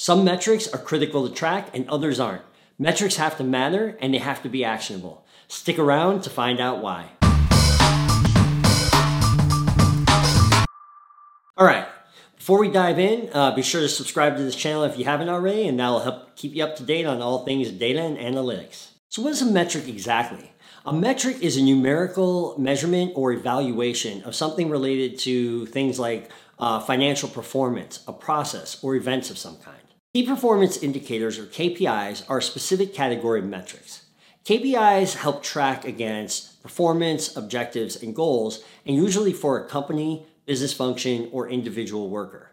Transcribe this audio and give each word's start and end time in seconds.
Some 0.00 0.22
metrics 0.22 0.68
are 0.68 0.78
critical 0.78 1.28
to 1.28 1.34
track 1.34 1.70
and 1.74 1.88
others 1.88 2.20
aren't. 2.20 2.44
Metrics 2.78 3.16
have 3.16 3.36
to 3.38 3.42
matter 3.42 3.98
and 4.00 4.14
they 4.14 4.18
have 4.18 4.40
to 4.44 4.48
be 4.48 4.64
actionable. 4.64 5.26
Stick 5.48 5.76
around 5.76 6.22
to 6.22 6.30
find 6.30 6.60
out 6.60 6.80
why. 6.80 7.10
All 11.56 11.66
right, 11.66 11.88
before 12.36 12.60
we 12.60 12.70
dive 12.70 13.00
in, 13.00 13.28
uh, 13.32 13.56
be 13.56 13.62
sure 13.62 13.80
to 13.80 13.88
subscribe 13.88 14.36
to 14.36 14.42
this 14.44 14.54
channel 14.54 14.84
if 14.84 14.96
you 14.96 15.04
haven't 15.04 15.30
already, 15.30 15.66
and 15.66 15.80
that 15.80 15.88
will 15.88 15.98
help 15.98 16.36
keep 16.36 16.54
you 16.54 16.62
up 16.62 16.76
to 16.76 16.84
date 16.84 17.04
on 17.04 17.20
all 17.20 17.44
things 17.44 17.68
data 17.72 18.00
and 18.00 18.18
analytics. 18.18 18.90
So, 19.08 19.22
what 19.22 19.32
is 19.32 19.42
a 19.42 19.46
metric 19.46 19.88
exactly? 19.88 20.52
A 20.86 20.92
metric 20.92 21.38
is 21.40 21.56
a 21.56 21.62
numerical 21.62 22.54
measurement 22.56 23.14
or 23.16 23.32
evaluation 23.32 24.22
of 24.22 24.36
something 24.36 24.70
related 24.70 25.18
to 25.20 25.66
things 25.66 25.98
like 25.98 26.30
uh, 26.60 26.78
financial 26.78 27.28
performance, 27.28 28.04
a 28.06 28.12
process, 28.12 28.78
or 28.84 28.94
events 28.94 29.28
of 29.28 29.38
some 29.38 29.56
kind. 29.56 29.87
Key 30.14 30.22
performance 30.22 30.82
indicators, 30.82 31.38
or 31.38 31.44
KPIs, 31.44 32.24
are 32.30 32.40
specific 32.40 32.94
category 32.94 33.42
metrics. 33.42 34.06
KPIs 34.46 35.16
help 35.16 35.42
track 35.42 35.84
against 35.84 36.62
performance, 36.62 37.36
objectives, 37.36 38.02
and 38.02 38.16
goals, 38.16 38.64
and 38.86 38.96
usually 38.96 39.34
for 39.34 39.58
a 39.58 39.68
company, 39.68 40.24
business 40.46 40.72
function, 40.72 41.28
or 41.30 41.50
individual 41.50 42.08
worker. 42.08 42.52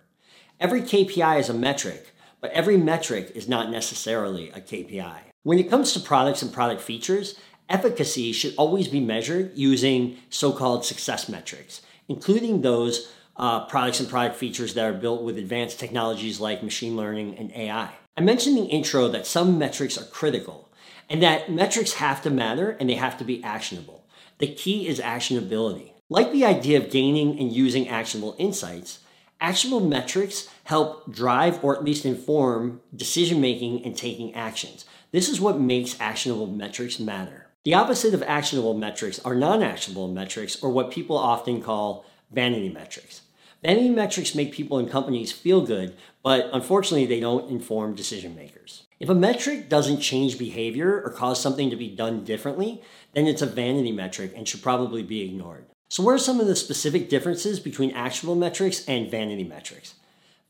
Every 0.60 0.82
KPI 0.82 1.40
is 1.40 1.48
a 1.48 1.54
metric, 1.54 2.14
but 2.42 2.52
every 2.52 2.76
metric 2.76 3.32
is 3.34 3.48
not 3.48 3.72
necessarily 3.72 4.50
a 4.50 4.60
KPI. 4.60 5.20
When 5.44 5.58
it 5.58 5.70
comes 5.70 5.94
to 5.94 6.02
products 6.02 6.42
and 6.42 6.52
product 6.52 6.82
features, 6.82 7.40
efficacy 7.70 8.34
should 8.34 8.54
always 8.58 8.90
be 8.90 9.00
measured 9.00 9.54
using 9.56 10.18
so 10.30 10.52
called 10.52 10.84
success 10.84 11.30
metrics, 11.30 11.82
including 12.10 12.62
those 12.62 13.14
uh, 13.38 13.66
products 13.66 14.00
and 14.00 14.10
product 14.10 14.36
features 14.36 14.74
that 14.74 14.86
are 14.86 14.94
built 14.94 15.24
with 15.24 15.38
advanced 15.38 15.80
technologies 15.80 16.40
like 16.40 16.64
machine 16.64 16.96
learning 16.96 17.38
and 17.38 17.52
AI. 17.52 17.92
I 18.18 18.22
mentioned 18.22 18.58
in 18.58 18.66
the 18.66 18.70
intro 18.70 19.08
that 19.10 19.28
some 19.28 19.58
metrics 19.58 19.98
are 19.98 20.06
critical 20.06 20.70
and 21.10 21.22
that 21.22 21.52
metrics 21.52 21.94
have 21.94 22.22
to 22.24 22.30
matter 22.30 22.72
and 22.80 22.90
they 22.90 22.96
have 22.96 23.18
to 23.18 23.24
be 23.24 23.44
actionable. 23.44 24.06
The 24.40 24.48
key 24.48 24.88
is 24.88 25.00
actionability. 25.00 25.92
Like 26.10 26.32
the 26.32 26.46
idea 26.46 26.78
of 26.80 26.92
gaining 26.92 27.40
and 27.40 27.52
using 27.52 27.90
actionable 27.90 28.36
insights, 28.38 29.00
actionable 29.42 29.86
metrics 29.86 30.48
help 30.66 31.12
drive 31.12 31.64
or 31.64 31.76
at 31.76 31.84
least 31.84 32.06
inform 32.06 32.82
decision 32.96 33.42
making 33.42 33.84
and 33.84 33.98
taking 33.98 34.34
actions. 34.34 34.86
This 35.12 35.30
is 35.30 35.42
what 35.42 35.60
makes 35.60 36.00
actionable 36.00 36.48
metrics 36.48 37.00
matter. 37.00 37.48
The 37.64 37.74
opposite 37.74 38.14
of 38.14 38.22
actionable 38.22 38.76
metrics 38.76 39.20
are 39.20 39.34
non 39.34 39.64
actionable 39.64 40.08
metrics, 40.08 40.62
or 40.62 40.70
what 40.70 40.92
people 40.92 41.18
often 41.18 41.64
call 41.64 42.06
vanity 42.36 42.70
metrics. 42.70 43.22
Vanity 43.64 43.90
metrics 43.90 44.36
make 44.36 44.54
people 44.54 44.78
and 44.78 44.92
companies 44.92 45.32
feel 45.32 45.66
good, 45.66 45.96
but 46.22 46.50
unfortunately, 46.54 47.08
they 47.08 47.20
don't 47.20 47.50
inform 47.50 47.96
decision 47.96 48.36
makers. 48.36 48.86
If 49.00 49.10
a 49.10 49.16
metric 49.16 49.70
doesn't 49.70 50.02
change 50.02 50.38
behavior 50.38 51.02
or 51.02 51.10
cause 51.10 51.42
something 51.42 51.70
to 51.72 51.76
be 51.76 51.90
done 51.90 52.24
differently, 52.24 52.84
then 53.14 53.26
it's 53.26 53.42
a 53.42 53.48
vanity 53.48 53.92
metric 53.92 54.34
and 54.36 54.48
should 54.48 54.62
probably 54.62 55.02
be 55.02 55.24
ignored. 55.24 55.66
So, 55.90 56.04
what 56.04 56.16
are 56.16 56.20
some 56.20 56.40
of 56.40 56.48
the 56.48 56.56
specific 56.56 57.10
differences 57.10 57.60
between 57.60 57.92
actual 57.92 58.36
metrics 58.36 58.86
and 58.88 59.10
vanity 59.10 59.44
metrics? 59.44 59.96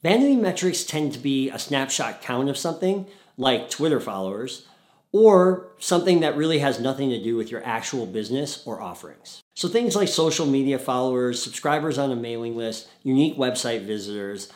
Vanity 0.04 0.36
metrics 0.36 0.84
tend 0.84 1.14
to 1.14 1.20
be 1.20 1.50
a 1.50 1.60
snapshot 1.60 2.22
count 2.22 2.50
of 2.50 2.58
something, 2.58 3.08
like 3.38 3.70
Twitter 3.70 4.00
followers, 4.00 4.68
or 5.16 5.70
something 5.78 6.20
that 6.20 6.36
really 6.36 6.60
has 6.60 6.78
nothing 6.78 7.10
to 7.10 7.24
do 7.24 7.38
with 7.38 7.50
your 7.50 7.66
actual 7.66 8.06
business 8.06 8.62
or 8.66 8.82
offerings. 8.82 9.42
So 9.54 9.70
things 9.70 9.96
like 9.96 10.10
social 10.10 10.46
media 10.46 10.78
followers, 10.78 11.42
subscribers 11.42 11.98
on 11.98 12.12
a 12.12 12.18
mailing 12.18 12.58
list, 12.58 12.90
unique 13.02 13.38
website 13.38 13.86
visitors, 13.86 14.52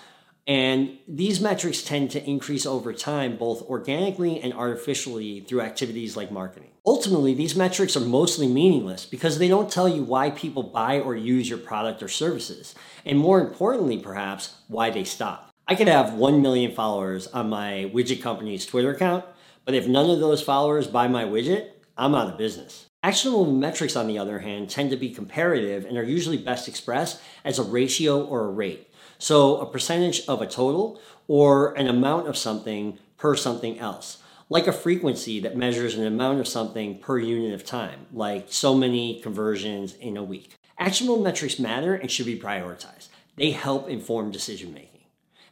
and 0.46 0.98
these 1.08 1.40
metrics 1.40 1.82
tend 1.82 2.12
to 2.12 2.30
increase 2.30 2.66
over 2.66 2.92
time, 2.92 3.38
both 3.38 3.62
organically 3.70 4.42
and 4.42 4.54
artificially 4.54 5.40
through 5.40 5.62
activities 5.62 6.18
like 6.18 6.30
marketing. 6.30 6.72
Ultimately, 6.86 7.34
these 7.34 7.56
metrics 7.56 7.96
are 7.96 8.02
mostly 8.02 8.48
meaningless 8.48 9.06
because 9.06 9.40
they 9.40 9.48
don't 9.48 9.72
tell 9.72 9.88
you 9.88 10.04
why 10.04 10.30
people 10.30 10.64
buy 10.64 11.00
or 11.00 11.16
use 11.16 11.48
your 11.48 11.60
product 11.60 12.04
or 12.04 12.10
services, 12.10 12.76
and 13.06 13.18
more 13.18 13.40
importantly, 13.40 13.98
perhaps, 13.98 14.56
why 14.68 14.90
they 14.90 15.06
stop. 15.06 15.52
I 15.70 15.76
could 15.76 15.88
have 15.88 16.16
1 16.16 16.42
million 16.42 16.74
followers 16.74 17.28
on 17.28 17.50
my 17.50 17.90
widget 17.94 18.22
company's 18.22 18.66
Twitter 18.66 18.92
account, 18.92 19.24
but 19.66 19.76
if 19.76 19.88
none 19.88 20.10
of 20.10 20.20
those 20.20 20.42
followers 20.42 20.88
buy 20.88 21.08
my 21.08 21.24
widget, 21.24 21.70
I'm 21.98 22.16
out 22.16 22.32
of 22.32 22.38
business. 22.38 22.86
Actionable 23.02 23.46
metrics, 23.46 23.96
on 23.96 24.08
the 24.08 24.18
other 24.18 24.40
hand, 24.40 24.70
tend 24.70 24.90
to 24.90 24.98
be 24.98 25.10
comparative 25.10 25.86
and 25.86 25.98
are 25.98 26.04
usually 26.04 26.38
best 26.38 26.68
expressed 26.68 27.22
as 27.46 27.58
a 27.58 27.64
ratio 27.64 28.26
or 28.26 28.46
a 28.46 28.52
rate. 28.52 28.90
So, 29.18 29.58
a 29.58 29.66
percentage 29.66 30.26
of 30.28 30.42
a 30.42 30.48
total 30.48 31.00
or 31.28 31.74
an 31.74 31.88
amount 31.88 32.28
of 32.28 32.38
something 32.38 32.98
per 33.18 33.36
something 33.36 33.80
else, 33.80 34.22
like 34.50 34.68
a 34.68 34.74
frequency 34.74 35.40
that 35.42 35.56
measures 35.56 35.96
an 35.96 36.06
amount 36.06 36.40
of 36.40 36.48
something 36.48 37.00
per 37.00 37.20
unit 37.20 37.54
of 37.54 37.66
time, 37.66 38.08
like 38.12 38.48
so 38.50 38.74
many 38.74 39.22
conversions 39.22 39.94
in 39.96 40.18
a 40.18 40.24
week. 40.24 40.56
Actionable 40.78 41.22
metrics 41.22 41.60
matter 41.60 41.94
and 41.94 42.10
should 42.10 42.26
be 42.26 42.40
prioritized. 42.40 43.10
They 43.36 43.52
help 43.52 43.90
inform 43.90 44.32
decision 44.32 44.74
making. 44.74 45.02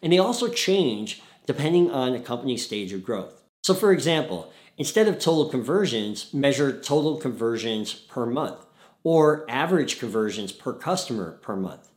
And 0.02 0.12
they 0.12 0.20
also 0.20 0.48
change 0.48 1.22
depending 1.46 1.92
on 1.92 2.14
a 2.14 2.20
company's 2.20 2.66
stage 2.66 2.92
of 2.94 3.04
growth. 3.04 3.44
So, 3.64 3.74
for 3.74 3.92
example, 3.92 4.52
instead 4.78 5.08
of 5.08 5.20
total 5.20 5.50
conversions, 5.50 6.34
measure 6.34 6.80
total 6.80 7.18
conversions 7.18 7.94
per 7.94 8.26
month 8.26 8.66
or 9.04 9.46
average 9.50 10.00
conversions 10.00 10.52
per 10.52 10.74
customer 10.74 11.34
per 11.42 11.56
month. 11.56 11.90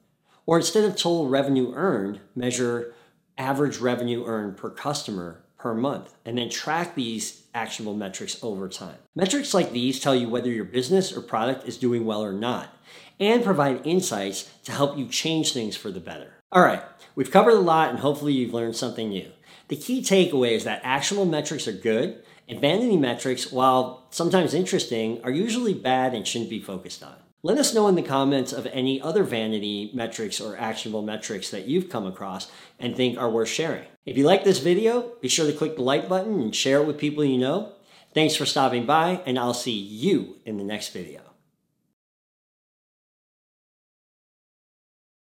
Or 0.46 0.56
instead 0.58 0.84
of 0.84 0.96
total 0.96 1.28
revenue 1.28 1.72
earned, 1.74 2.20
measure 2.34 2.94
average 3.38 3.78
revenue 3.78 4.24
earned 4.26 4.56
per 4.56 4.70
customer 4.70 5.42
per 5.58 5.74
month 5.74 6.14
and 6.24 6.38
then 6.38 6.48
track 6.48 6.94
these 6.94 7.44
actionable 7.54 7.94
metrics 7.94 8.42
over 8.42 8.68
time. 8.68 8.96
Metrics 9.14 9.54
like 9.54 9.72
these 9.72 10.00
tell 10.00 10.14
you 10.14 10.28
whether 10.28 10.50
your 10.50 10.64
business 10.64 11.16
or 11.16 11.20
product 11.20 11.68
is 11.68 11.78
doing 11.78 12.04
well 12.04 12.24
or 12.24 12.32
not 12.32 12.76
and 13.18 13.44
provide 13.44 13.86
insights 13.86 14.50
to 14.64 14.72
help 14.72 14.96
you 14.96 15.06
change 15.06 15.52
things 15.52 15.76
for 15.76 15.90
the 15.90 16.00
better. 16.00 16.39
All 16.52 16.62
right, 16.62 16.82
we've 17.14 17.30
covered 17.30 17.54
a 17.54 17.60
lot 17.60 17.90
and 17.90 18.00
hopefully 18.00 18.32
you've 18.32 18.52
learned 18.52 18.74
something 18.74 19.08
new. 19.08 19.30
The 19.68 19.76
key 19.76 20.02
takeaway 20.02 20.50
is 20.50 20.64
that 20.64 20.80
actionable 20.82 21.24
metrics 21.24 21.68
are 21.68 21.72
good, 21.72 22.24
and 22.48 22.60
vanity 22.60 22.96
metrics, 22.96 23.52
while 23.52 24.08
sometimes 24.10 24.52
interesting, 24.52 25.22
are 25.22 25.30
usually 25.30 25.74
bad 25.74 26.12
and 26.12 26.26
shouldn't 26.26 26.50
be 26.50 26.60
focused 26.60 27.04
on. 27.04 27.14
Let 27.44 27.58
us 27.58 27.72
know 27.72 27.86
in 27.86 27.94
the 27.94 28.02
comments 28.02 28.52
of 28.52 28.66
any 28.66 29.00
other 29.00 29.22
vanity 29.22 29.92
metrics 29.94 30.40
or 30.40 30.56
actionable 30.56 31.02
metrics 31.02 31.50
that 31.50 31.68
you've 31.68 31.88
come 31.88 32.04
across 32.04 32.50
and 32.80 32.96
think 32.96 33.16
are 33.16 33.30
worth 33.30 33.48
sharing. 33.48 33.86
If 34.04 34.18
you 34.18 34.24
like 34.24 34.42
this 34.42 34.58
video, 34.58 35.12
be 35.20 35.28
sure 35.28 35.46
to 35.46 35.56
click 35.56 35.76
the 35.76 35.82
like 35.82 36.08
button 36.08 36.40
and 36.40 36.54
share 36.54 36.82
it 36.82 36.86
with 36.86 36.98
people 36.98 37.24
you 37.24 37.38
know. 37.38 37.74
Thanks 38.12 38.34
for 38.34 38.44
stopping 38.44 38.86
by, 38.86 39.22
and 39.24 39.38
I'll 39.38 39.54
see 39.54 39.70
you 39.70 40.38
in 40.44 40.56
the 40.56 40.64
next 40.64 40.88
video. 40.88 41.29